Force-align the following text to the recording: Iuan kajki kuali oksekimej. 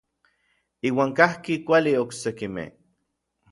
Iuan 0.91 1.11
kajki 1.19 1.55
kuali 1.69 1.93
oksekimej. 2.03 2.69